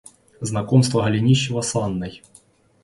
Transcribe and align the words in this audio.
Знакомство 0.41 1.03
Голенищева 1.03 1.61
с 1.61 1.75
Анной. 1.75 2.23